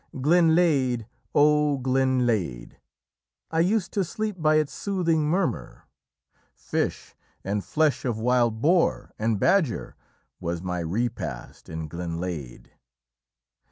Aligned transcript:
Glenlaidhe! 0.15 1.05
O 1.35 1.77
Glenlaidhe! 1.77 2.73
I 3.51 3.59
used 3.59 3.91
to 3.93 4.03
sleep 4.03 4.41
by 4.41 4.55
its 4.55 4.73
soothing 4.73 5.29
murmur; 5.29 5.83
Fish, 6.55 7.13
and 7.43 7.63
flesh 7.63 8.03
of 8.03 8.17
wild 8.17 8.61
boar 8.61 9.11
and 9.19 9.39
badger, 9.39 9.95
Was 10.39 10.63
my 10.63 10.79
repast 10.79 11.69
in 11.69 11.87
Glenlaidhe. 11.87 12.71